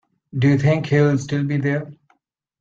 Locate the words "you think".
0.47-0.87